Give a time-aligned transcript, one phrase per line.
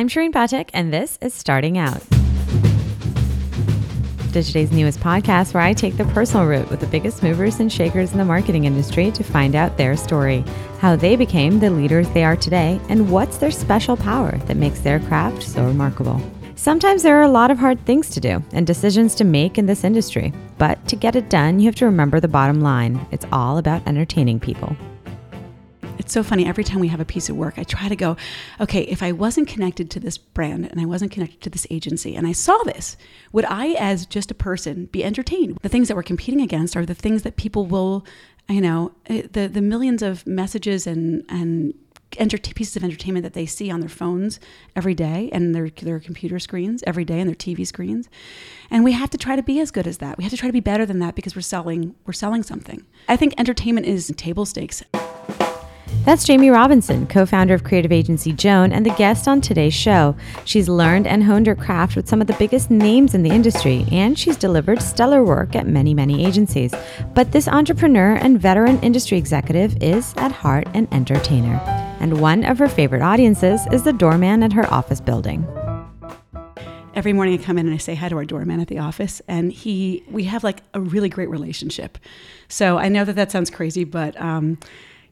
[0.00, 2.00] I'm Shareen Pathak, and this is Starting Out.
[4.32, 8.12] Digiday's newest podcast, where I take the personal route with the biggest movers and shakers
[8.12, 10.42] in the marketing industry to find out their story,
[10.78, 14.80] how they became the leaders they are today, and what's their special power that makes
[14.80, 16.18] their craft so remarkable.
[16.56, 19.66] Sometimes there are a lot of hard things to do and decisions to make in
[19.66, 23.26] this industry, but to get it done, you have to remember the bottom line it's
[23.32, 24.74] all about entertaining people
[26.00, 26.46] it's so funny.
[26.46, 28.16] Every time we have a piece of work, I try to go,
[28.58, 32.16] okay, if I wasn't connected to this brand and I wasn't connected to this agency
[32.16, 32.96] and I saw this,
[33.32, 35.58] would I, as just a person, be entertained?
[35.60, 38.06] The things that we're competing against are the things that people will,
[38.48, 41.74] you know, eh, the, the millions of messages and, and
[42.16, 44.40] enter- pieces of entertainment that they see on their phones
[44.74, 48.08] every day and their, their computer screens every day and their TV screens.
[48.70, 50.16] And we have to try to be as good as that.
[50.16, 52.86] We have to try to be better than that because we're selling, we're selling something.
[53.06, 54.82] I think entertainment is table stakes.
[56.04, 60.16] That's Jaime Robinson, co founder of creative agency Joan, and the guest on today's show.
[60.44, 63.84] She's learned and honed her craft with some of the biggest names in the industry,
[63.92, 66.74] and she's delivered stellar work at many, many agencies.
[67.14, 71.60] But this entrepreneur and veteran industry executive is, at heart, an entertainer.
[72.00, 75.46] And one of her favorite audiences is the doorman at her office building
[76.94, 79.22] every morning I come in and I say hi to our doorman at the office,
[79.28, 81.98] and he we have like a really great relationship.
[82.48, 84.58] So I know that that sounds crazy, but um,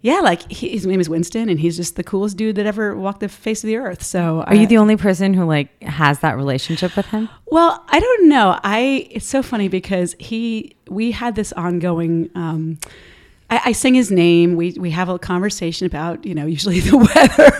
[0.00, 2.94] yeah, like he, his name is Winston, and he's just the coolest dude that ever
[2.94, 4.02] walked the face of the earth.
[4.02, 7.28] So, are you the only person who like has that relationship with him?
[7.46, 8.60] Well, I don't know.
[8.62, 12.30] I it's so funny because he we had this ongoing.
[12.36, 12.78] Um,
[13.50, 14.54] I, I sing his name.
[14.54, 17.50] We we have a conversation about you know usually the weather,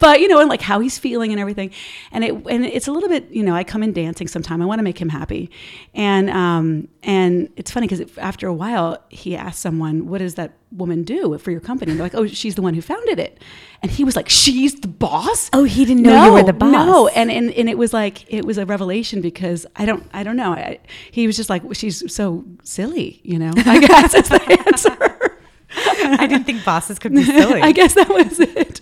[0.00, 1.70] but you know and like how he's feeling and everything,
[2.10, 4.60] and it and it's a little bit you know I come in dancing sometime.
[4.60, 5.52] I want to make him happy,
[5.94, 10.54] and um and it's funny because after a while he asked someone what is that
[10.72, 11.92] woman do for your company?
[11.92, 13.42] And they're like oh she's the one who founded it,
[13.82, 15.50] and he was like she's the boss.
[15.52, 16.72] Oh he didn't know no, you were the boss.
[16.72, 20.22] No, and and and it was like it was a revelation because I don't I
[20.22, 20.52] don't know.
[20.52, 20.78] I,
[21.10, 23.52] he was just like she's so silly, you know.
[23.56, 25.38] I guess is the answer.
[25.72, 27.62] I didn't think bosses could be silly.
[27.62, 28.80] I guess that was it.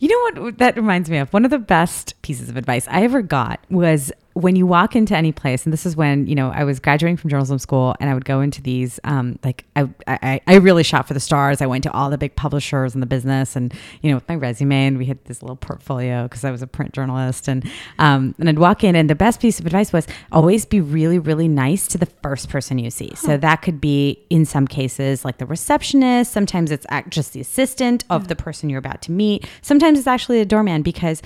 [0.00, 1.32] You know what that reminds me of?
[1.32, 5.16] One of the best pieces of advice I ever got was when you walk into
[5.16, 8.10] any place, and this is when you know I was graduating from journalism school, and
[8.10, 11.62] I would go into these um, like I, I I really shot for the stars.
[11.62, 13.72] I went to all the big publishers in the business, and
[14.02, 16.66] you know with my resume, and we had this little portfolio because I was a
[16.66, 17.64] print journalist, and
[17.98, 21.18] um, and I'd walk in, and the best piece of advice was always be really
[21.18, 23.12] really nice to the first person you see.
[23.14, 26.32] So that could be in some cases like the receptionist.
[26.32, 29.46] Sometimes it's just the assistant of the person you're about to meet.
[29.62, 31.22] Sometimes it's actually a doorman because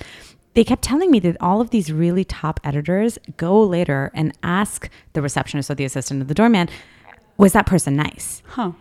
[0.53, 4.89] they kept telling me that all of these really top editors go later and ask
[5.13, 6.69] the receptionist or the assistant or the doorman,
[7.37, 8.41] was that person nice?
[8.47, 8.71] Huh.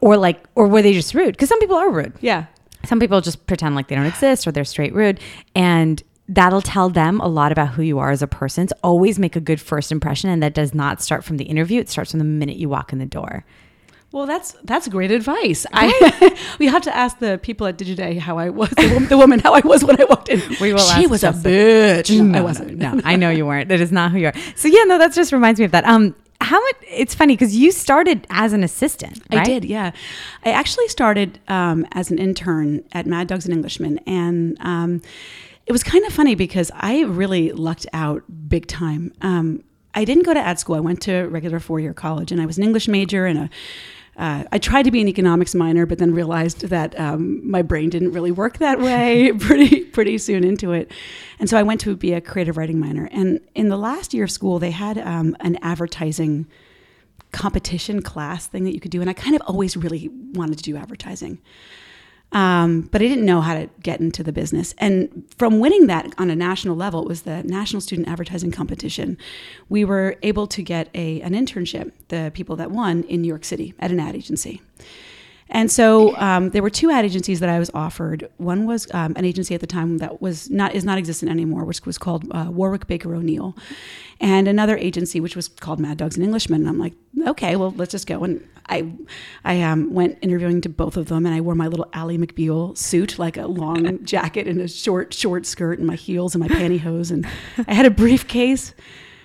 [0.00, 1.32] Or like, or were they just rude?
[1.32, 2.14] Because some people are rude.
[2.20, 2.46] Yeah.
[2.84, 5.20] Some people just pretend like they don't exist or they're straight rude.
[5.54, 8.68] And that'll tell them a lot about who you are as a person.
[8.68, 10.30] So always make a good first impression.
[10.30, 12.92] And that does not start from the interview, it starts from the minute you walk
[12.92, 13.44] in the door.
[14.10, 15.66] Well, that's that's great advice.
[15.70, 19.18] I we have to ask the people at Digiday how I was the, woman, the
[19.18, 20.40] woman how I was when I walked in.
[20.60, 20.80] We will.
[20.80, 22.16] She was a bitch.
[22.16, 22.78] No, no, I wasn't.
[22.78, 23.68] No, no, I know you weren't.
[23.68, 24.34] That is not who you are.
[24.56, 25.84] So yeah, no, that just reminds me of that.
[25.84, 26.76] Um, how much?
[26.88, 29.22] It's funny because you started as an assistant.
[29.30, 29.40] Right?
[29.40, 29.66] I did.
[29.66, 29.90] Yeah,
[30.42, 35.02] I actually started um, as an intern at Mad Dogs and Englishmen, and um,
[35.66, 39.12] it was kind of funny because I really lucked out big time.
[39.20, 39.64] Um,
[39.94, 40.76] I didn't go to ad school.
[40.76, 43.50] I went to regular four year college, and I was an English major and a
[44.18, 47.88] uh, I tried to be an economics minor, but then realized that um, my brain
[47.88, 50.90] didn't really work that way pretty pretty soon into it,
[51.38, 53.08] and so I went to be a creative writing minor.
[53.12, 56.46] And in the last year of school, they had um, an advertising
[57.30, 60.64] competition class thing that you could do, and I kind of always really wanted to
[60.64, 61.38] do advertising.
[62.32, 64.74] Um, but I didn't know how to get into the business.
[64.78, 69.16] And from winning that on a national level, it was the National Student Advertising Competition.
[69.68, 73.44] We were able to get a, an internship, the people that won, in New York
[73.44, 74.60] City at an ad agency.
[75.50, 78.28] And so um, there were two ad agencies that I was offered.
[78.36, 81.64] One was um, an agency at the time that was not is not existent anymore,
[81.64, 83.56] which was called uh, Warwick Baker O'Neill,
[84.20, 86.60] and another agency which was called Mad Dogs and Englishmen.
[86.60, 86.92] And I'm like,
[87.26, 88.24] okay, well, let's just go.
[88.24, 88.92] And I,
[89.44, 92.76] I um, went interviewing to both of them, and I wore my little Ally McBeal
[92.76, 96.48] suit, like a long jacket and a short short skirt, and my heels and my
[96.48, 97.26] pantyhose, and
[97.66, 98.74] I had a briefcase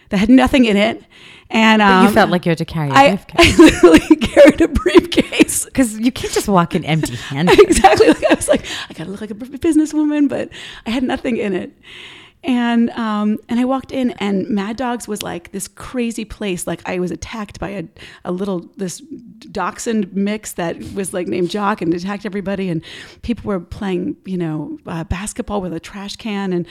[0.10, 1.04] that had nothing in it.
[1.50, 3.60] And um, you felt like you had to carry a I, briefcase.
[3.60, 7.60] I literally carried a briefcase because you can't just walk in empty-handed.
[7.68, 8.08] exactly.
[8.08, 10.50] Like I was like, I gotta look like a businesswoman, but
[10.86, 11.72] I had nothing in it.
[12.44, 16.68] And um, and I walked in, and Mad Dogs was like this crazy place.
[16.68, 17.84] Like I was attacked by a,
[18.26, 19.00] a little this
[19.52, 22.84] dachshund mix that was like named Jock and attacked everybody, and
[23.22, 26.68] people were playing you know uh, basketball with a trash can, and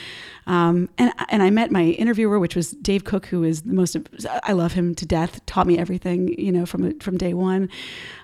[0.47, 3.97] um, and and I met my interviewer, which was Dave Cook, who is the most
[4.43, 5.45] I love him to death.
[5.47, 7.71] Taught me everything you know from from day one,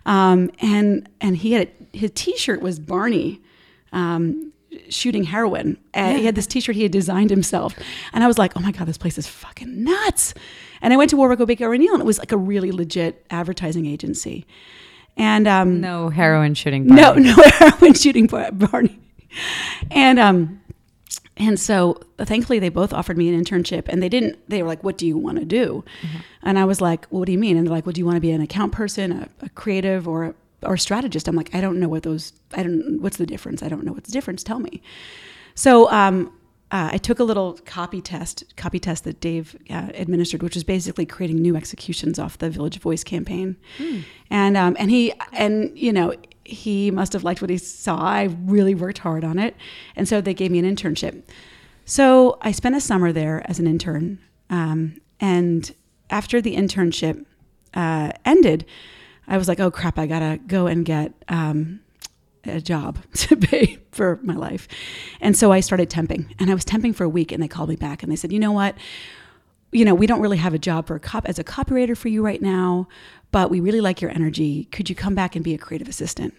[0.04, 3.40] um, and and he had his T-shirt was Barney.
[3.90, 4.52] Um,
[4.88, 5.78] shooting heroin.
[5.94, 6.18] And yeah.
[6.18, 7.74] he had this T-shirt he had designed himself,
[8.12, 10.34] and I was like, "Oh my god, this place is fucking nuts!"
[10.80, 13.86] And I went to Warwick Baker O'Neill, and it was like a really legit advertising
[13.86, 14.46] agency.
[15.16, 16.86] And um, no heroin shooting.
[16.86, 17.02] Barney.
[17.02, 19.00] No, no heroin shooting Barney.
[19.90, 20.60] And um,
[21.36, 24.38] and so thankfully they both offered me an internship, and they didn't.
[24.48, 26.18] They were like, "What do you want to do?" Mm-hmm.
[26.42, 28.06] And I was like, well, "What do you mean?" And they're like, "Well, do you
[28.06, 31.28] want to be an account person, a, a creative, or a or strategist.
[31.28, 33.62] I'm like, I don't know what those, I don't, what's the difference?
[33.62, 34.42] I don't know what's the difference.
[34.42, 34.82] Tell me.
[35.54, 36.32] So um,
[36.70, 40.64] uh, I took a little copy test, copy test that Dave uh, administered, which was
[40.64, 43.56] basically creating new executions off the Village Voice campaign.
[43.78, 44.04] Mm.
[44.30, 46.14] And, um, and he, and, you know,
[46.44, 47.96] he must have liked what he saw.
[47.96, 49.54] I really worked hard on it.
[49.96, 51.22] And so they gave me an internship.
[51.84, 54.18] So I spent a summer there as an intern.
[54.50, 55.74] Um, and
[56.10, 57.24] after the internship
[57.74, 58.66] uh, ended,
[59.28, 61.80] I was like, oh crap, I gotta go and get um,
[62.44, 64.66] a job to pay for my life.
[65.20, 67.68] And so I started temping, and I was temping for a week, and they called
[67.68, 68.74] me back and they said, you know what?
[69.70, 72.08] You know, we don't really have a job for a cop as a copywriter for
[72.08, 72.88] you right now,
[73.30, 74.64] but we really like your energy.
[74.72, 76.34] Could you come back and be a creative assistant?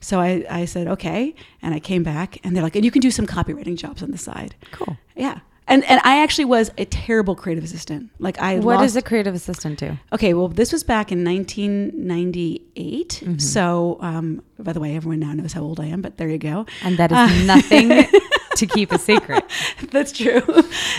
[0.00, 1.34] So I, I said, okay.
[1.62, 4.10] And I came back and they're like, and you can do some copywriting jobs on
[4.10, 4.54] the side.
[4.70, 4.98] Cool.
[5.16, 5.40] Yeah.
[5.66, 8.10] And and I actually was a terrible creative assistant.
[8.18, 9.98] Like I What lost, does a creative assistant do?
[10.12, 13.08] Okay, well, this was back in 1998.
[13.08, 13.38] Mm-hmm.
[13.38, 16.38] So, um, by the way, everyone now knows how old I am, but there you
[16.38, 16.66] go.
[16.82, 17.88] And that is uh, nothing
[18.56, 19.44] to keep a secret.
[19.90, 20.42] That's true.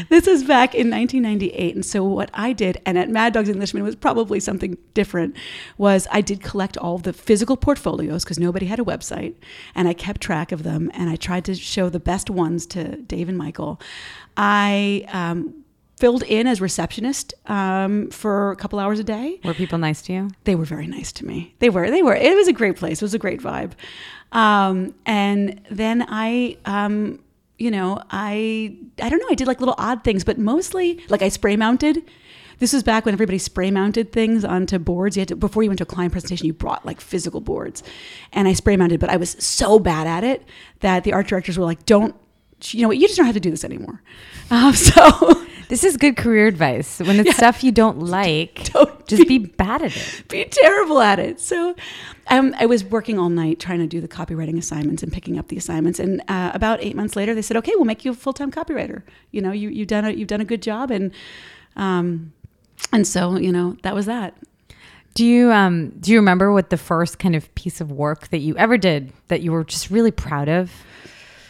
[0.10, 1.76] This is back in 1998.
[1.76, 5.36] And so, what I did, and at Mad Dogs Englishman was probably something different,
[5.78, 9.36] was I did collect all the physical portfolios because nobody had a website,
[9.74, 12.98] and I kept track of them, and I tried to show the best ones to
[12.98, 13.80] Dave and Michael.
[14.38, 15.66] I um,
[15.98, 19.40] filled in as receptionist um, for a couple hours a day.
[19.44, 20.32] Were people nice to you?
[20.44, 21.56] They were very nice to me.
[21.60, 21.90] They were.
[21.90, 22.16] They were.
[22.16, 23.02] It was a great place.
[23.02, 23.72] It was a great vibe.
[24.32, 27.20] Um, and then I, um,
[27.58, 29.28] you know, I I don't know.
[29.30, 32.04] I did like little odd things, but mostly like I spray mounted.
[32.60, 35.18] This was back when everybody spray mounted things onto boards.
[35.18, 37.84] You had to before you went to a client presentation, you brought like physical boards,
[38.32, 39.00] and I spray mounted.
[39.00, 40.44] But I was so bad at it
[40.80, 42.16] that the art directors were like, "Don't
[42.72, 42.98] you know what?
[42.98, 44.02] You just don't have to do this anymore.
[44.52, 47.00] Um, so this is good career advice.
[47.00, 47.34] When it's yeah.
[47.34, 50.24] stuff you don't like, don't just be, be, bad at it.
[50.30, 51.40] Be terrible at it.
[51.40, 51.76] So
[52.28, 55.48] um, I was working all night trying to do the copywriting assignments and picking up
[55.48, 56.00] the assignments.
[56.00, 58.52] And uh, about eight months later, they said, "Okay, we'll make you a full time
[58.52, 59.04] copywriter.
[59.32, 61.12] You know, you you've done a you've done a good job." And
[61.76, 62.34] um,
[62.92, 64.36] and so you know that was that.
[65.16, 68.40] Do you um do you remember what the first kind of piece of work that
[68.40, 70.72] you ever did that you were just really proud of?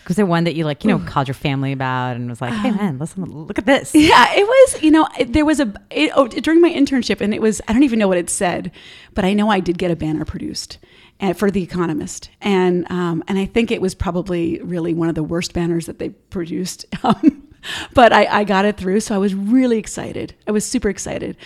[0.08, 2.54] Was there one that you like, you know, called your family about and was like,
[2.54, 4.84] "Hey, um, man, listen, look at this." Yeah, it was.
[4.84, 7.62] You know, there was a it, oh, during my internship, and it was.
[7.68, 8.72] I don't even know what it said,
[9.14, 10.78] but I know I did get a banner produced
[11.20, 15.10] and, uh, for The Economist, and um, and I think it was probably really one
[15.10, 16.86] of the worst banners that they produced.
[17.04, 17.46] Um,
[17.94, 20.34] but I, I got it through, so I was really excited.
[20.48, 21.38] I was super excited.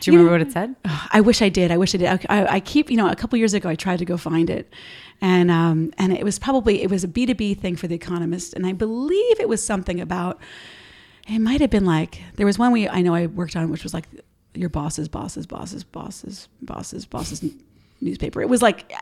[0.00, 0.76] Do you, you remember know, what it said?
[1.12, 1.70] I wish I did.
[1.70, 2.26] I wish I did.
[2.28, 4.72] I, I, keep, you know, a couple years ago, I tried to go find it,
[5.20, 7.94] and um, and it was probably it was a B two B thing for the
[7.94, 10.40] Economist, and I believe it was something about.
[11.26, 13.82] It might have been like there was one we I know I worked on, which
[13.82, 14.06] was like
[14.54, 17.42] your bosses, bosses, bosses, bosses, bosses, bosses
[18.00, 18.40] newspaper.
[18.42, 18.92] It was like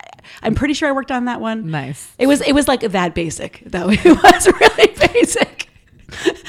[0.43, 1.71] I'm pretty sure I worked on that one.
[1.71, 2.13] Nice.
[2.19, 3.91] It was it was like that basic though.
[3.91, 5.69] It was really basic.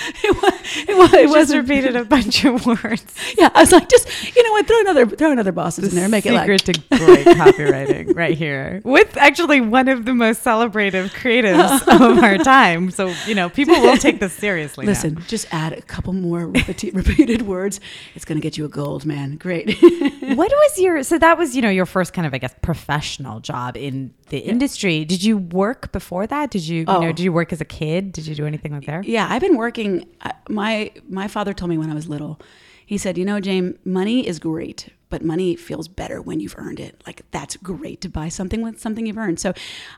[0.24, 0.88] it was.
[0.88, 1.14] It was.
[1.14, 3.06] It was repeated a bunch of words.
[3.38, 5.96] Yeah, I was like, just you know what, throw another throw another bosses the in
[5.96, 10.14] there, make it like secret to great copywriting right here with actually one of the
[10.14, 12.92] most celebrative creatives of our time.
[12.92, 14.86] So you know, people will take this seriously.
[14.86, 15.22] Listen, now.
[15.22, 17.80] just add a couple more repeat, repeated words.
[18.16, 19.38] It's going to get you a gold, man.
[19.38, 19.78] Great.
[19.82, 21.04] what was your?
[21.04, 24.40] So that was you know your first kind of I guess professional job in the
[24.40, 24.52] yeah.
[24.52, 25.06] industry.
[25.06, 26.50] Did you work before that?
[26.50, 26.96] Did you, oh.
[26.96, 27.14] you know, oh.
[27.14, 28.12] did you work as a kid?
[28.12, 29.04] Did you do anything like there?
[29.06, 29.93] Yeah, I've been working.
[30.22, 32.40] Uh, my my father told me when I was little.
[32.86, 36.80] He said, "You know, Jane, money is great, but money feels better when you've earned
[36.80, 37.02] it.
[37.08, 39.54] Like that's great to buy something with something you've earned." So,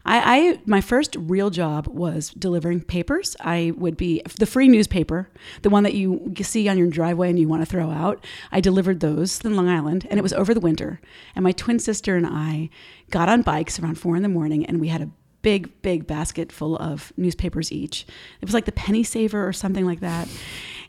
[0.05, 3.35] I, I my first real job was delivering papers.
[3.39, 5.29] I would be the free newspaper,
[5.63, 8.23] the one that you see on your driveway and you want to throw out.
[8.51, 11.01] I delivered those in Long Island, and it was over the winter.
[11.35, 12.69] And my twin sister and I
[13.09, 15.09] got on bikes around four in the morning, and we had a
[15.45, 18.07] big, big basket full of newspapers each.
[18.41, 20.27] It was like the penny saver or something like that.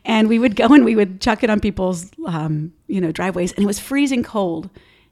[0.07, 3.53] and we would go and we would chuck it on people's, um, you know, driveways,
[3.53, 4.71] and it was freezing cold,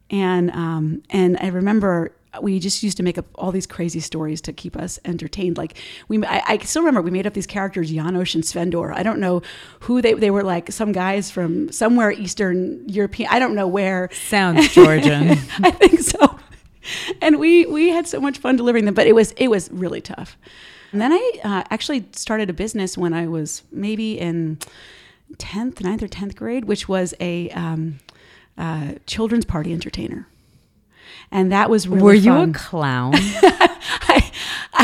[0.08, 4.40] and um, and I remember we just used to make up all these crazy stories
[4.40, 5.58] to keep us entertained.
[5.58, 5.76] Like
[6.08, 8.92] we, I, I, still remember we made up these characters, Janos and Svendor.
[8.92, 9.42] I don't know
[9.80, 13.28] who they, they were like some guys from somewhere Eastern European.
[13.30, 14.08] I don't know where.
[14.12, 15.30] Sounds Georgian.
[15.62, 16.38] I think so.
[17.20, 20.00] And we, we had so much fun delivering them, but it was, it was really
[20.00, 20.36] tough.
[20.92, 24.58] And then I uh, actually started a business when I was maybe in
[25.36, 27.98] 10th, 9th or 10th grade, which was a um,
[28.58, 30.28] uh, children's party entertainer
[31.30, 32.02] and that was really.
[32.02, 32.22] Were fun.
[32.22, 33.14] you a clown?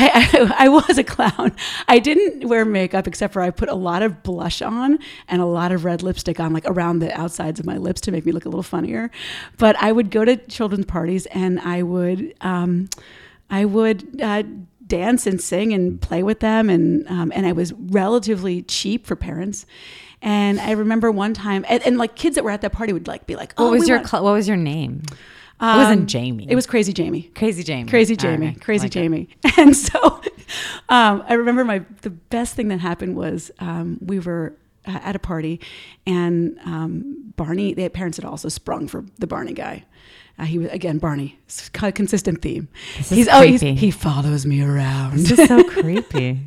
[0.00, 1.52] I, I, I was a clown.
[1.88, 5.46] I didn't wear makeup except for I put a lot of blush on and a
[5.46, 8.32] lot of red lipstick on, like around the outsides of my lips to make me
[8.32, 9.10] look a little funnier.
[9.58, 12.88] But I would go to children's parties and I would, um,
[13.50, 14.20] I would.
[14.20, 14.44] Uh,
[14.86, 19.14] dance and sing and play with them and um, and I was relatively cheap for
[19.14, 19.64] parents
[20.20, 23.06] and I remember one time and, and, like kids that were at that party would
[23.06, 25.02] like be like oh, what was your cl- what was your name
[25.60, 26.46] um, it wasn't Jamie.
[26.48, 27.30] It was Crazy Jamie.
[27.34, 27.88] Crazy Jamie.
[27.88, 28.46] Crazy Jamie.
[28.48, 28.60] Right.
[28.60, 29.28] Crazy like Jamie.
[29.44, 29.52] It.
[29.58, 30.20] And so
[30.88, 34.54] um, I remember my the best thing that happened was um, we were
[34.86, 35.60] at a party
[36.06, 39.84] and um, Barney, the parents had also sprung for the Barney guy.
[40.38, 41.38] Uh, he was again Barney,
[41.72, 42.68] consistent theme.
[42.96, 45.18] He's oh he's, he follows me around.
[45.18, 46.40] This is so creepy.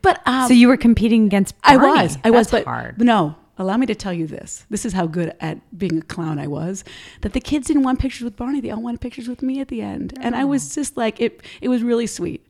[0.00, 1.78] But um, so you were competing against Barney.
[1.78, 2.18] I was.
[2.22, 2.50] I That's was.
[2.52, 3.00] But hard.
[3.00, 4.66] no, allow me to tell you this.
[4.70, 6.84] This is how good at being a clown I was.
[7.22, 9.68] That the kids didn't want pictures with Barney; they all wanted pictures with me at
[9.68, 10.22] the end, oh.
[10.22, 11.42] and I was just like it.
[11.60, 12.46] It was really sweet.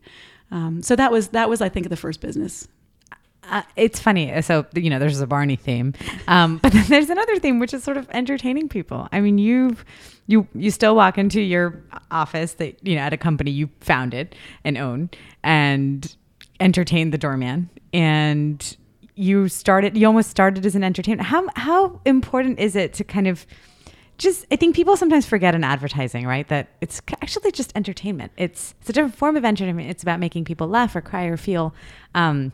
[0.50, 2.68] Um, so that was that was I think the first business.
[3.48, 4.42] Uh, it's funny.
[4.42, 5.94] So you know, there's a Barney theme,
[6.26, 9.08] um, but then there's another theme which is sort of entertaining people.
[9.12, 9.84] I mean, you've
[10.26, 14.34] you you still walk into your office that you know at a company you founded
[14.64, 15.10] and own
[15.42, 16.14] and
[16.58, 18.76] entertain the doorman and
[19.16, 23.26] you started you almost started as an entertainment how how important is it to kind
[23.26, 23.46] of
[24.18, 26.48] just I think people sometimes forget in advertising, right?
[26.48, 28.32] That it's actually just entertainment.
[28.36, 29.90] It's it's a different form of entertainment.
[29.90, 31.74] It's about making people laugh or cry or feel,
[32.14, 32.52] um,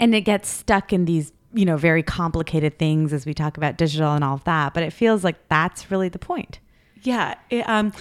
[0.00, 3.76] and it gets stuck in these you know very complicated things as we talk about
[3.76, 4.74] digital and all of that.
[4.74, 6.58] But it feels like that's really the point.
[7.02, 7.34] Yeah.
[7.50, 7.92] It, um,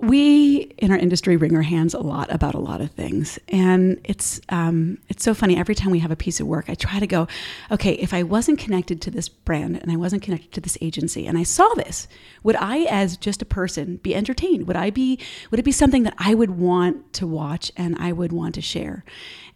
[0.00, 3.38] we in our industry wring our hands a lot about a lot of things.
[3.48, 5.56] And it's um, it's so funny.
[5.56, 7.26] Every time we have a piece of work i try to go
[7.70, 11.26] okay if i wasn't connected to this brand and i wasn't connected to this agency
[11.26, 12.08] and i saw this
[12.42, 14.66] would i as just a person be entertained?
[14.66, 15.18] Would i be
[15.50, 18.60] would it be something that i would want to watch and i would want to
[18.60, 19.04] share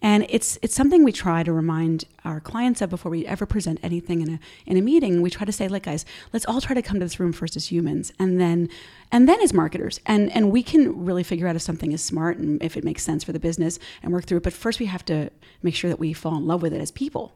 [0.05, 3.81] and it's it's something we try to remind our clients of before we ever present
[3.83, 5.23] anything in a in a meeting.
[5.23, 7.57] We try to say, like, guys, let's all try to come to this room first
[7.57, 8.69] as humans, and then
[9.11, 10.01] and then as marketers.
[10.05, 13.03] And and we can really figure out if something is smart and if it makes
[13.03, 14.43] sense for the business and work through it.
[14.43, 15.31] But first, we have to
[15.63, 17.35] make sure that we fall in love with it as people.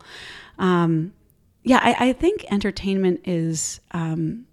[0.59, 1.15] Um,
[1.63, 4.47] yeah, I, I, think entertainment is um,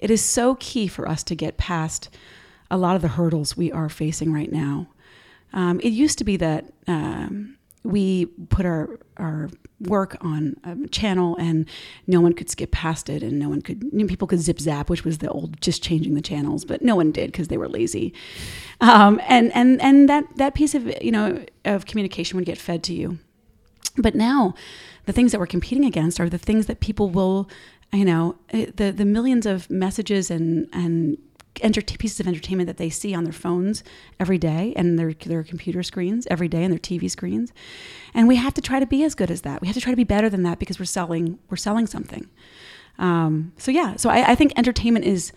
[0.00, 2.08] it is so key for us to get past
[2.72, 4.88] a lot of the hurdles we are facing right now.
[5.52, 9.48] Um, it used to be that um, we put our our
[9.80, 11.66] work on a channel and
[12.06, 14.60] no one could skip past it and no one could you know, people could zip
[14.60, 17.56] zap which was the old just changing the channels but no one did because they
[17.56, 18.12] were lazy.
[18.80, 22.82] Um, and and and that that piece of you know of communication would get fed
[22.84, 23.18] to you.
[23.96, 24.54] But now
[25.06, 27.48] the things that we're competing against are the things that people will
[27.92, 31.16] you know eh, the the millions of messages and and
[31.60, 33.82] enter- pieces of entertainment that they see on their phones
[34.18, 37.52] every day and their their computer screens every day and their TV screens.
[38.14, 39.60] And we have to try to be as good as that.
[39.60, 42.28] We have to try to be better than that because we're selling we're selling something.
[42.98, 45.32] Um, so yeah, so I, I think entertainment is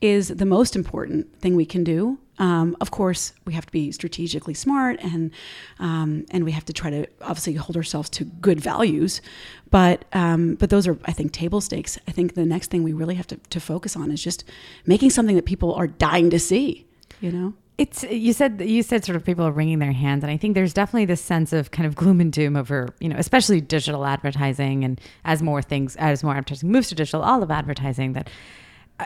[0.00, 2.18] is the most important thing we can do.
[2.40, 5.30] Um, of course, we have to be strategically smart and
[5.78, 9.20] um, and we have to try to obviously hold ourselves to good values.
[9.70, 11.98] But um, but those are I think table stakes.
[12.08, 14.44] I think the next thing we really have to, to focus on is just
[14.86, 16.86] making something that people are dying to see.
[17.20, 17.54] You know.
[17.76, 20.54] It's you said you said sort of people are wringing their hands, and I think
[20.54, 24.06] there's definitely this sense of kind of gloom and doom over you know especially digital
[24.06, 28.28] advertising, and as more things as more advertising moves to digital, all of advertising that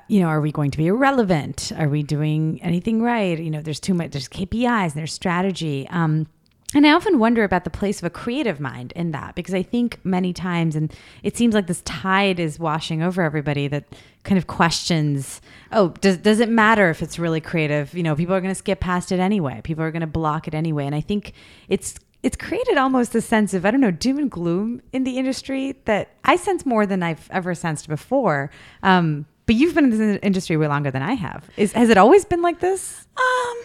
[0.08, 1.72] you know, are we going to be irrelevant?
[1.76, 3.38] Are we doing anything right?
[3.38, 5.88] You know, there's too much, there's KPIs and there's strategy.
[5.88, 6.26] Um,
[6.74, 9.62] and I often wonder about the place of a creative mind in that because I
[9.62, 13.84] think many times, and it seems like this tide is washing over everybody that
[14.24, 17.94] kind of questions, oh, does, does it matter if it's really creative?
[17.94, 19.60] You know, people are going to skip past it anyway.
[19.62, 20.84] People are going to block it anyway.
[20.84, 21.32] And I think
[21.68, 25.18] it's it's created almost a sense of I don't know doom and gloom in the
[25.18, 28.50] industry that I sense more than I've ever sensed before.
[28.82, 31.48] Um, but you've been in this industry way longer than I have.
[31.56, 33.06] Is has it always been like this?
[33.16, 33.56] Um,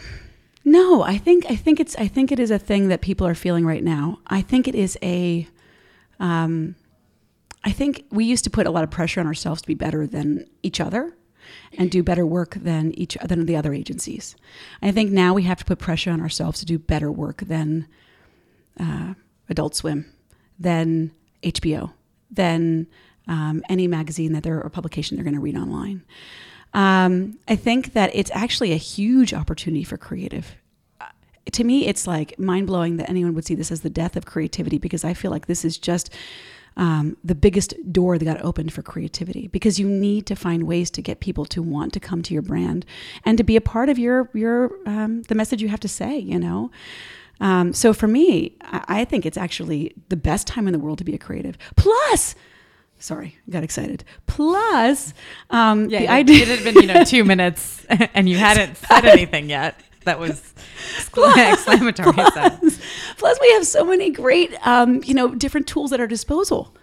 [0.65, 1.01] no.
[1.03, 3.65] I think I think it's I think it is a thing that people are feeling
[3.65, 4.19] right now.
[4.27, 5.47] I think it is a,
[6.19, 6.75] um,
[7.63, 10.05] I think we used to put a lot of pressure on ourselves to be better
[10.05, 11.15] than each other
[11.77, 14.35] and do better work than each than the other agencies.
[14.81, 17.87] I think now we have to put pressure on ourselves to do better work than
[18.79, 19.13] uh,
[19.49, 20.11] Adult Swim,
[20.57, 21.11] than
[21.43, 21.93] HBO,
[22.29, 22.87] than
[23.29, 26.03] um, any magazine that they're or publication they're going to read online.
[26.73, 30.55] Um, I think that it's actually a huge opportunity for creative.
[30.99, 31.05] Uh,
[31.51, 34.25] to me, it's like mind blowing that anyone would see this as the death of
[34.25, 36.13] creativity because I feel like this is just
[36.75, 40.89] um, the biggest door that got opened for creativity because you need to find ways
[40.91, 42.85] to get people to want to come to your brand
[43.25, 46.17] and to be a part of your your um, the message you have to say.
[46.17, 46.71] You know.
[47.41, 51.05] Um, so for me, I think it's actually the best time in the world to
[51.05, 51.57] be a creative.
[51.77, 52.35] Plus,
[52.99, 54.03] sorry, got excited.
[54.27, 55.13] Plus,
[55.49, 58.77] um, Yeah, the it, idea it had been you know two minutes, and you hadn't
[58.77, 59.79] said anything yet.
[60.05, 60.53] That was
[61.15, 62.13] exclamatory.
[62.13, 62.31] so.
[62.31, 62.79] plus,
[63.17, 66.73] plus we have so many great um, you know different tools at our disposal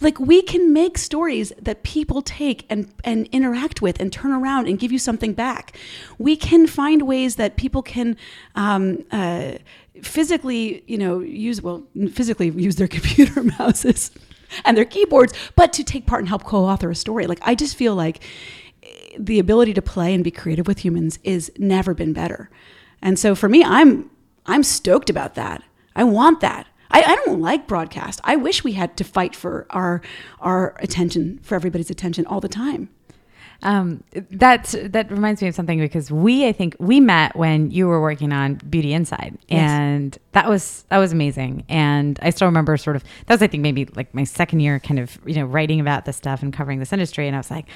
[0.00, 4.66] like we can make stories that people take and, and interact with and turn around
[4.66, 5.76] and give you something back
[6.18, 8.16] we can find ways that people can
[8.54, 9.52] um, uh,
[10.02, 14.10] physically you know use well physically use their computer mouses
[14.64, 17.76] and their keyboards but to take part and help co-author a story like i just
[17.76, 18.22] feel like
[18.82, 22.50] eh, the ability to play and be creative with humans is never been better.
[23.00, 24.10] And so for me, I'm
[24.46, 25.62] I'm stoked about that.
[25.94, 26.66] I want that.
[26.90, 28.20] I, I don't like broadcast.
[28.24, 30.02] I wish we had to fight for our
[30.40, 32.90] our attention, for everybody's attention all the time.
[33.62, 37.86] Um, that that reminds me of something because we I think we met when you
[37.86, 39.70] were working on Beauty Inside, Yes.
[39.70, 41.64] and that was that was amazing.
[41.68, 44.80] And I still remember sort of that was I think maybe like my second year,
[44.80, 47.50] kind of you know writing about this stuff and covering this industry, and I was
[47.50, 47.66] like,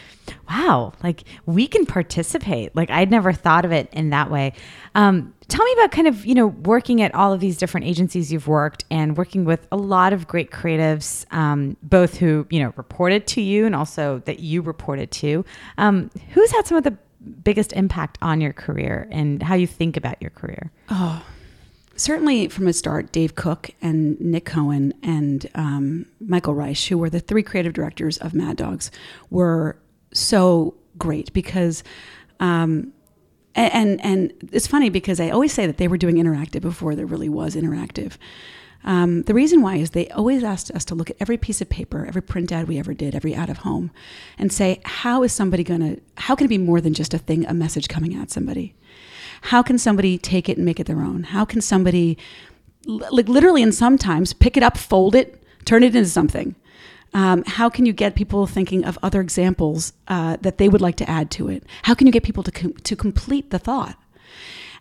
[0.51, 2.75] wow, like we can participate.
[2.75, 4.55] Like I'd never thought of it in that way.
[4.97, 8.33] Um, tell me about kind of you know working at all of these different agencies
[8.33, 12.73] you've worked and working with a lot of great creatives um, both who you know
[12.77, 15.45] reported to you and also that you reported to
[15.79, 16.97] um, who's had some of the
[17.43, 21.25] biggest impact on your career and how you think about your career Oh,
[21.97, 27.11] certainly from the start, Dave Cook and Nick Cohen and um, Michael Reich, who were
[27.11, 28.91] the three creative directors of Mad Dogs,
[29.31, 29.77] were
[30.13, 31.83] so great because.
[32.39, 32.93] Um,
[33.57, 36.95] a- and and it's funny because I always say that they were doing interactive before
[36.95, 38.13] there really was interactive.
[38.85, 41.69] Um, the reason why is they always asked us to look at every piece of
[41.69, 43.91] paper, every print ad we ever did, every out of home,
[44.39, 45.97] and say, how is somebody gonna?
[46.19, 48.75] How can it be more than just a thing, a message coming at somebody?
[49.43, 51.25] How can somebody take it and make it their own?
[51.25, 52.17] How can somebody,
[52.87, 56.55] like literally, and sometimes pick it up, fold it, turn it into something?
[57.15, 60.97] Um, how can you get people thinking of other examples uh, that they would like
[60.97, 61.65] to add to it?
[61.83, 63.99] How can you get people to com- to complete the thought?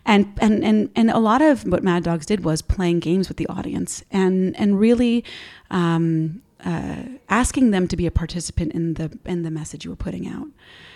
[0.04, 3.38] And, and and and a lot of what Mad Dogs did was playing games with
[3.38, 5.24] the audience and and really
[5.70, 9.96] um, uh, asking them to be a participant in the in the message you were
[9.96, 10.46] putting out,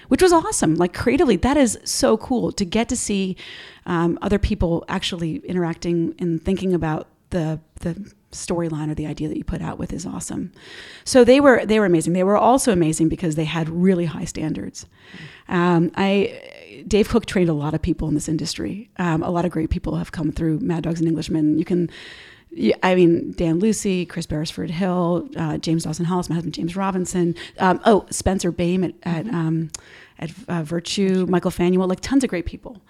[0.09, 0.75] which was awesome.
[0.75, 3.37] Like creatively, that is so cool to get to see
[3.87, 9.37] um, other people actually interacting and thinking about the the storyline or the idea that
[9.37, 10.53] you put out with is awesome.
[11.05, 12.13] So they were they were amazing.
[12.13, 14.87] They were also amazing because they had really high standards.
[15.49, 18.91] Um, I Dave Cook trained a lot of people in this industry.
[18.99, 21.59] Um, a lot of great people have come through Mad Dogs and Englishmen.
[21.59, 21.91] You can.
[22.83, 27.37] I mean, Dan Lucy, Chris Beresford Hill, uh, James Dawson Hollis, my husband James Robinson.
[27.61, 29.71] Um, oh, Spencer Baim at at, um,
[30.19, 32.83] at uh, Virtue, Michael Fanuele, like tons of great people.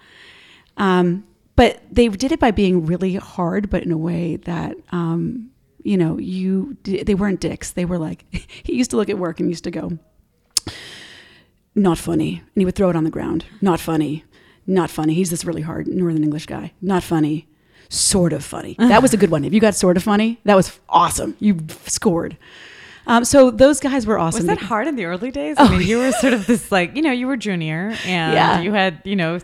[0.77, 1.25] Um,
[1.61, 5.51] but they did it by being really hard, but in a way that um,
[5.83, 7.73] you know you they weren't dicks.
[7.73, 8.25] They were like
[8.63, 9.99] he used to look at work and used to go,
[11.75, 13.45] not funny, and he would throw it on the ground.
[13.61, 14.25] Not funny,
[14.65, 15.13] not funny.
[15.13, 16.73] He's this really hard Northern English guy.
[16.81, 17.47] Not funny,
[17.89, 18.75] sort of funny.
[18.79, 19.45] That was a good one.
[19.45, 21.37] If you got sort of funny, that was awesome.
[21.39, 22.37] You scored.
[23.07, 24.45] Um, so those guys were awesome.
[24.47, 25.55] Was that hard in the early days?
[25.59, 28.61] I mean, you were sort of this like, you know, you were junior and Yeah.
[28.61, 29.39] you had, you know,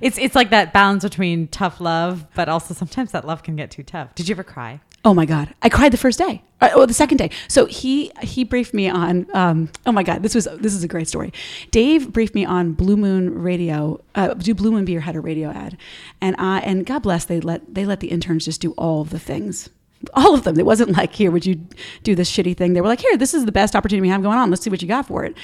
[0.00, 3.70] it's it's like that balance between tough love, but also sometimes that love can get
[3.70, 4.14] too tough.
[4.14, 4.80] Did you ever cry?
[5.04, 5.52] Oh my God!
[5.62, 7.30] I cried the first day, Oh, the second day.
[7.48, 9.26] So he he briefed me on.
[9.34, 10.22] Um, oh my God!
[10.22, 11.32] This was this is a great story.
[11.72, 14.00] Dave briefed me on Blue Moon Radio.
[14.14, 15.76] Uh, do Blue Moon Beer had a radio ad,
[16.20, 19.10] and I and God bless they let they let the interns just do all of
[19.10, 19.70] the things.
[20.14, 20.58] All of them.
[20.58, 21.60] It wasn't like, here, would you
[22.02, 22.72] do this shitty thing?
[22.72, 24.50] They were like, here, this is the best opportunity we have going on.
[24.50, 25.36] Let's see what you got for it.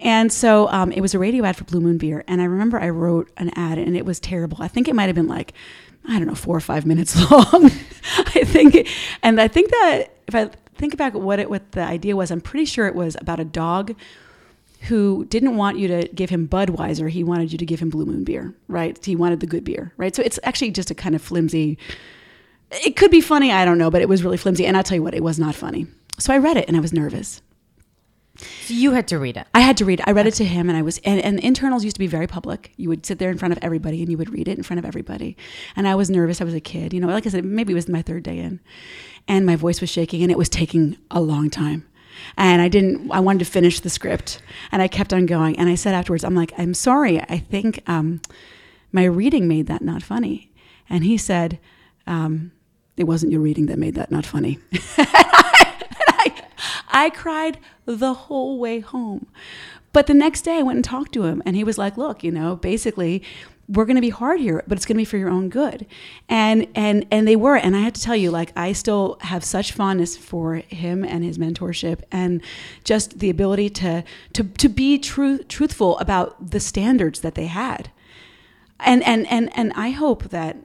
[0.00, 2.24] And so um, it was a radio ad for Blue Moon Beer.
[2.26, 4.58] And I remember I wrote an ad and it was terrible.
[4.60, 5.52] I think it might have been like,
[6.08, 7.66] I don't know, four or five minutes long.
[8.16, 8.88] I think,
[9.22, 12.40] and I think that if I think about what it what the idea was, I'm
[12.40, 13.94] pretty sure it was about a dog
[14.82, 17.10] who didn't want you to give him Budweiser.
[17.10, 18.98] He wanted you to give him Blue Moon beer, right?
[19.04, 20.16] He wanted the good beer, right?
[20.16, 21.76] So it's actually just a kind of flimsy.
[22.70, 24.66] It could be funny, I don't know, but it was really flimsy.
[24.66, 25.86] And I'll tell you what, it was not funny.
[26.18, 27.42] So I read it and I was nervous.
[28.36, 29.46] So you had to read it.
[29.54, 30.00] I had to read.
[30.00, 30.08] it.
[30.08, 30.98] I read it to him, and I was.
[30.98, 32.72] And, and internals used to be very public.
[32.76, 34.78] You would sit there in front of everybody, and you would read it in front
[34.78, 35.36] of everybody.
[35.76, 36.40] And I was nervous.
[36.40, 36.92] I was a kid.
[36.92, 38.60] You know, like I said, maybe it was my third day in,
[39.28, 41.86] and my voice was shaking, and it was taking a long time.
[42.36, 43.10] And I didn't.
[43.10, 44.40] I wanted to finish the script,
[44.72, 45.58] and I kept on going.
[45.58, 47.20] And I said afterwards, "I'm like, I'm sorry.
[47.20, 48.22] I think um,
[48.92, 50.50] my reading made that not funny."
[50.88, 51.58] And he said,
[52.06, 52.52] um,
[53.00, 54.58] "It wasn't your reading that made that not funny."
[54.98, 56.42] I,
[56.88, 59.26] I cried the whole way home.
[59.92, 62.22] But the next day I went and talked to him and he was like, look,
[62.22, 63.22] you know, basically
[63.68, 65.86] we're going to be hard here, but it's going to be for your own good.
[66.28, 69.44] And and and they were and I have to tell you like I still have
[69.44, 72.42] such fondness for him and his mentorship and
[72.84, 77.90] just the ability to to to be true truthful about the standards that they had.
[78.80, 80.56] And and and and I hope that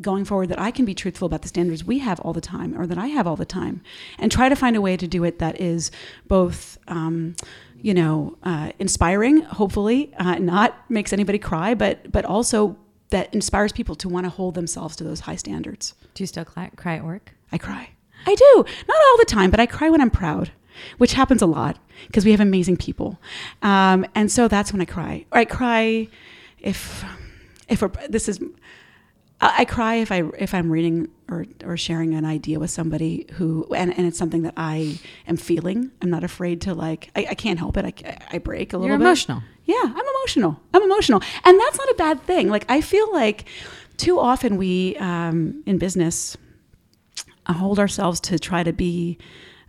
[0.00, 2.78] going forward that I can be truthful about the standards we have all the time
[2.78, 3.82] or that I have all the time
[4.18, 5.90] and try to find a way to do it that is
[6.26, 7.36] both um,
[7.80, 12.76] you know uh, inspiring hopefully uh, not makes anybody cry but but also
[13.10, 15.94] that inspires people to want to hold themselves to those high standards.
[16.14, 17.32] Do you still cry, cry at work?
[17.52, 17.90] I cry.
[18.26, 18.64] I do.
[18.88, 20.50] Not all the time but I cry when I'm proud
[20.98, 23.18] which happens a lot because we have amazing people.
[23.62, 25.24] Um, and so that's when I cry.
[25.32, 26.08] Or I cry
[26.58, 27.04] if
[27.68, 28.40] if we're, this is
[29.40, 33.26] I I cry if I if I'm reading or or sharing an idea with somebody
[33.34, 35.90] who and, and it's something that I am feeling.
[36.02, 37.10] I'm not afraid to like.
[37.16, 37.84] I, I can't help it.
[37.84, 39.04] I, I break a little You're bit.
[39.04, 39.42] emotional.
[39.64, 40.60] Yeah, I'm emotional.
[40.72, 42.48] I'm emotional, and that's not a bad thing.
[42.48, 43.44] Like I feel like
[43.96, 46.36] too often we um, in business
[47.48, 49.18] hold ourselves to try to be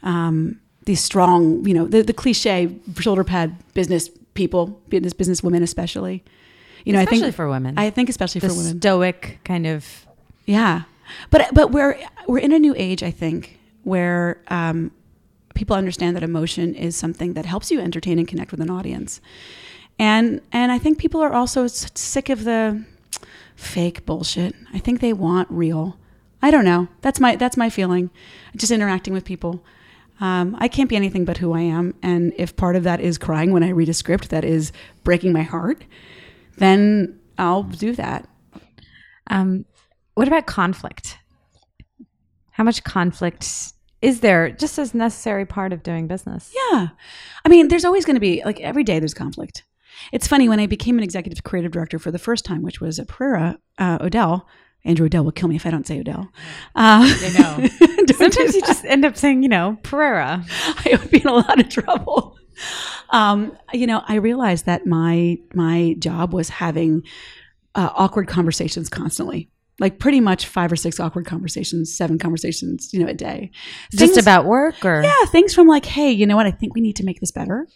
[0.03, 5.63] um, these strong, you know, the, the cliche shoulder pad business people, business business women
[5.63, 6.23] especially.
[6.88, 7.78] You know, Especially I think for women.
[7.78, 8.80] I think especially the for women.
[8.80, 10.06] stoic kind of.
[10.45, 10.84] Yeah,
[11.30, 14.91] but but we're we're in a new age, I think, where um,
[15.54, 19.19] people understand that emotion is something that helps you entertain and connect with an audience,
[20.00, 22.86] and and I think people are also sick of the
[23.58, 24.56] fake bullshit.
[24.73, 25.97] I think they want real.
[26.41, 26.88] I don't know.
[27.02, 28.12] That's my that's my feeling.
[28.56, 29.62] Just interacting with people.
[30.21, 33.17] Um, I can't be anything but who I am, and if part of that is
[33.17, 34.71] crying when I read a script that is
[35.04, 35.84] breaking my heart,
[36.58, 38.28] then I'll do that.
[39.30, 39.65] Um,
[40.15, 41.17] what about conflict?
[42.52, 46.54] How much conflict is there just as necessary part of doing business?
[46.56, 46.89] Yeah.
[47.46, 49.63] I mean, there's always going to be, like, every day there's conflict.
[50.12, 53.00] It's funny, when I became an executive creative director for the first time, which was
[53.00, 54.48] at Pereira, uh, O'Dell,
[54.86, 56.30] Andrew O'Dell will kill me if I don't say O'Dell.
[56.76, 58.06] Uh, I know.
[58.15, 60.46] Sometimes you just end up saying, you know, Pereira.
[60.52, 62.38] I would be in a lot of trouble.
[63.10, 67.04] Um, you know, I realized that my my job was having
[67.76, 73.00] uh, awkward conversations constantly, like pretty much five or six awkward conversations, seven conversations, you
[73.00, 73.52] know, a day.
[73.91, 76.46] Just about work or yeah, things from like, hey, you know what?
[76.48, 77.67] I think we need to make this better.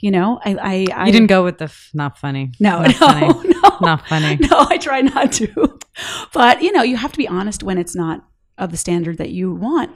[0.00, 2.50] You know, I I, I you didn't go with the f- not funny.
[2.58, 3.48] no, not no, funny.
[3.50, 4.36] no, Not funny.
[4.40, 4.66] no.
[4.68, 5.78] I try not to,
[6.32, 8.24] but you know, you have to be honest when it's not
[8.62, 9.90] of the standard that you want.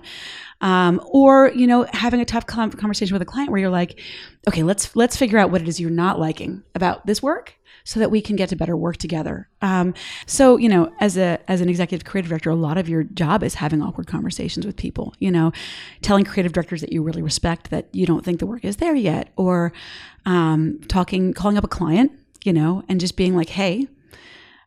[0.60, 4.00] Um, or you know, having a tough conversation with a client where you're like,
[4.48, 8.00] okay, let's let's figure out what it is you're not liking about this work, so
[8.00, 9.48] that we can get to better work together.
[9.60, 9.92] Um,
[10.24, 13.42] so you know, as a as an executive creative director, a lot of your job
[13.42, 15.14] is having awkward conversations with people.
[15.18, 15.52] You know,
[16.00, 18.94] telling creative directors that you really respect that you don't think the work is there
[18.94, 19.74] yet, or
[20.24, 22.12] um, talking, calling up a client,
[22.44, 23.88] you know, and just being like, hey.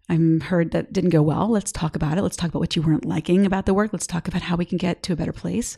[0.09, 1.47] I'm heard that didn't go well.
[1.47, 2.23] Let's talk about it.
[2.23, 3.93] Let's talk about what you weren't liking about the work.
[3.93, 5.77] Let's talk about how we can get to a better place.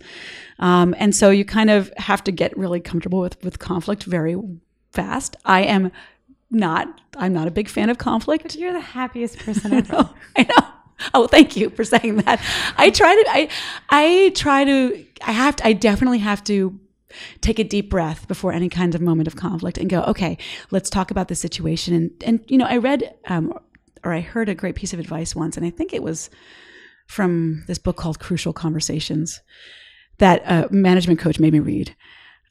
[0.60, 4.38] Um, and so you kind of have to get really comfortable with with conflict very
[4.92, 5.36] fast.
[5.46, 5.92] I am
[6.50, 7.02] not.
[7.18, 8.56] I'm not a big fan of conflict.
[8.56, 10.10] You're the happiest person ever.
[10.38, 10.68] I know.
[11.14, 12.42] Oh, thank you for saying that.
[12.78, 13.26] I try to.
[13.30, 13.50] I
[13.90, 15.06] I try to.
[15.22, 15.68] I have to.
[15.68, 16.80] I definitely have to
[17.42, 20.04] take a deep breath before any kind of moment of conflict and go.
[20.04, 20.38] Okay,
[20.70, 21.94] let's talk about the situation.
[21.94, 23.58] And and you know, I read um,
[24.04, 26.30] or I heard a great piece of advice once, and I think it was
[27.08, 29.42] from this book called Crucial Conversations
[30.18, 31.96] that a management coach made me read,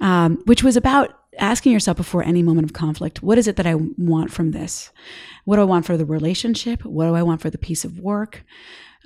[0.01, 3.67] um, which was about asking yourself before any moment of conflict, what is it that
[3.67, 4.91] I want from this?
[5.45, 6.85] What do I want for the relationship?
[6.85, 8.45] What do I want for the piece of work?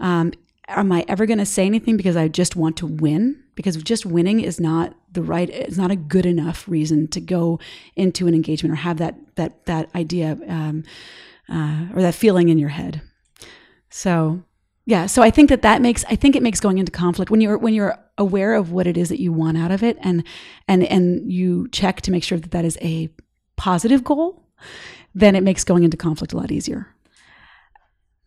[0.00, 0.32] Um,
[0.68, 3.42] am I ever going to say anything because I just want to win?
[3.54, 7.60] Because just winning is not the right, it's not a good enough reason to go
[7.94, 10.84] into an engagement or have that that that idea um,
[11.48, 13.02] uh, or that feeling in your head.
[13.90, 14.42] So
[14.86, 17.40] yeah, so I think that that makes I think it makes going into conflict when
[17.40, 20.24] you're when you're aware of what it is that you want out of it and
[20.68, 23.08] and and you check to make sure that that is a
[23.56, 24.42] positive goal,
[25.14, 26.88] then it makes going into conflict a lot easier.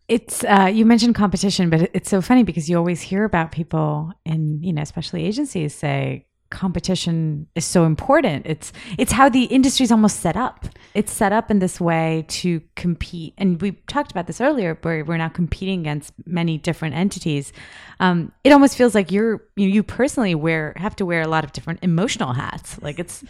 [0.07, 4.13] It's uh, you mentioned competition, but it's so funny because you always hear about people
[4.25, 6.25] in you know, especially agencies, say
[6.57, 8.47] competition is so important.
[8.47, 10.65] It's it's how the industry's almost set up.
[10.95, 15.05] It's set up in this way to compete, and we talked about this earlier, where
[15.05, 17.53] we're now competing against many different entities.
[17.99, 21.43] Um, it almost feels like you're you, you personally wear have to wear a lot
[21.43, 22.81] of different emotional hats.
[22.81, 23.23] Like it's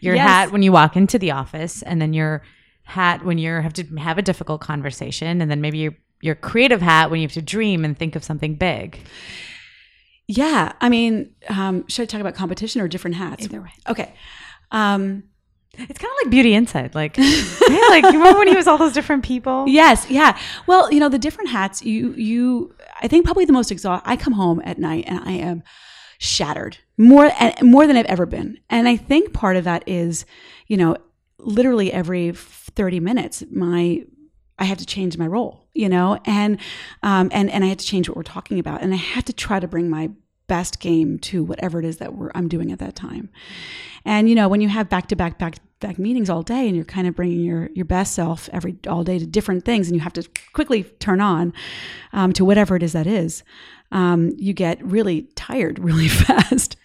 [0.00, 0.28] your Yes.
[0.28, 2.42] hat when you walk into the office, and then your
[2.84, 6.82] hat when you have to have a difficult conversation, and then maybe your your creative
[6.82, 8.98] hat when you have to dream and think of something big.
[10.32, 13.44] Yeah, I mean, um, should I talk about competition or different hats?
[13.44, 13.72] Either way.
[13.88, 14.14] Okay.
[14.70, 15.24] Um,
[15.72, 18.78] It's kind of like Beauty Inside, like yeah, like you remember when he was all
[18.78, 19.64] those different people?
[19.66, 20.38] yes, yeah.
[20.68, 21.82] Well, you know, the different hats.
[21.82, 22.74] You, you.
[23.02, 24.02] I think probably the most exhaust.
[24.06, 25.62] I come home at night and I am
[26.18, 28.58] shattered more more than I've ever been.
[28.68, 30.26] And I think part of that is,
[30.66, 30.96] you know,
[31.38, 34.04] literally every thirty minutes, my
[34.58, 36.58] I have to change my role, you know, and
[37.02, 39.32] um, and and I had to change what we're talking about, and I had to
[39.32, 40.10] try to bring my
[40.50, 43.30] best game to whatever it is that we're I'm doing at that time.
[44.04, 46.74] And you know, when you have back to back back back meetings all day, and
[46.74, 49.94] you're kind of bringing your your best self every all day to different things, and
[49.94, 51.52] you have to quickly turn on
[52.12, 53.44] um, to whatever it is that is,
[53.92, 56.76] um, you get really tired really fast.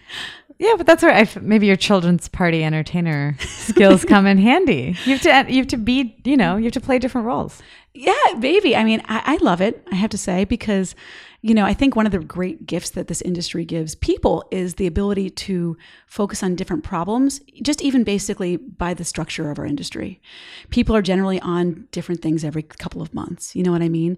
[0.60, 4.96] Yeah, but that's where I f- maybe your children's party entertainer skills come in handy.
[5.06, 7.64] You have to you have to be you know you have to play different roles.
[7.96, 8.76] Yeah, baby.
[8.76, 10.96] I mean, I, I love it, I have to say, because,
[11.42, 14.76] you know, I think one of the great gifts that this industry gives people is
[14.76, 19.66] the ability to focus on different problems, just even basically by the structure of our
[19.66, 20.22] industry.
[20.70, 23.56] People are generally on different things every couple of months.
[23.56, 24.18] You know what I mean?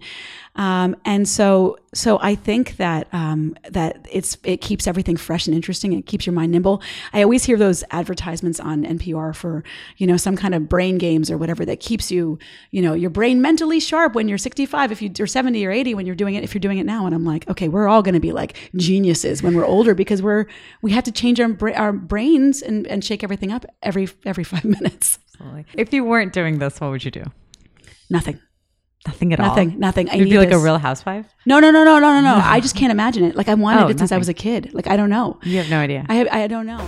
[0.55, 5.55] Um, and so, so I think that um, that it's it keeps everything fresh and
[5.55, 5.93] interesting.
[5.93, 6.81] It keeps your mind nimble.
[7.13, 9.63] I always hear those advertisements on NPR for
[9.97, 12.39] you know some kind of brain games or whatever that keeps you
[12.71, 15.95] you know your brain mentally sharp when you're 65 if you or 70 or 80
[15.95, 17.05] when you're doing it if you're doing it now.
[17.05, 20.21] And I'm like, okay, we're all going to be like geniuses when we're older because
[20.21, 20.45] we're
[20.81, 24.63] we have to change our our brains and, and shake everything up every every five
[24.77, 25.19] minutes.
[25.73, 27.23] If you weren't doing this, what would you do?
[28.09, 28.39] Nothing.
[29.05, 29.47] Nothing at all.
[29.47, 30.09] Nothing, nothing.
[30.09, 31.25] I You'd need be like a real housewife.
[31.45, 32.41] No, no, no, no, no, no, no.
[32.43, 33.35] I just can't imagine it.
[33.35, 34.73] Like I wanted Oh, it since I was a kid.
[34.73, 35.39] Like I don't know.
[35.43, 36.05] You have no idea.
[36.09, 36.85] I I don't know.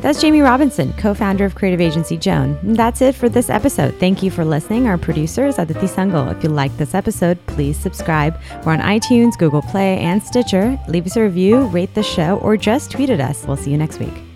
[0.00, 2.56] That's Jaime Robinson, co founder of creative agency Joan.
[2.62, 3.94] And that's it for this episode.
[3.96, 4.86] Thank you for listening.
[4.86, 6.34] Our producer is Aditi Sangal.
[6.36, 8.38] If you like this episode, please subscribe.
[8.64, 10.78] We're on iTunes, Google Play, and Stitcher.
[10.86, 13.44] Leave us a review, rate the show, or just tweet at us.
[13.44, 14.27] We'll see you next week.